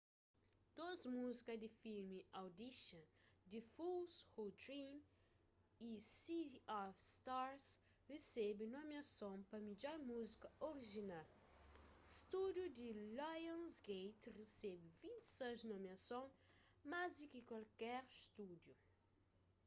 dôs 0.77 1.01
muzika 1.17 1.53
di 1.63 1.69
filmi 1.81 2.19
audition 2.41 3.03
the 3.53 3.61
fools 3.73 4.13
who 4.31 4.43
dream 4.65 4.93
y 5.89 5.89
city 6.23 6.55
of 6.81 6.91
stars 7.15 7.65
resebe 8.11 8.63
nomiason 8.75 9.37
pa 9.49 9.57
midjor 9.67 9.97
muzika 10.11 10.47
orijinal. 10.69 11.27
stúdiu 12.17 12.65
di 12.77 12.87
lionsgate 13.19 14.23
resebe 14.39 14.85
26 15.05 15.57
nomiason- 15.71 16.25
más 16.91 17.11
di 17.19 17.25
ki 17.33 17.41
kualker 17.49 18.03
stúdiu 18.23 18.75